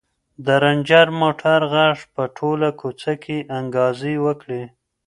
د 0.45 0.47
رنجر 0.63 1.07
موټر 1.21 1.59
غږ 1.73 1.97
په 2.13 2.23
ټوله 2.37 2.69
کوڅه 2.79 3.13
کې 3.23 3.37
انګازې 3.57 4.15
وکړې. 4.25 4.63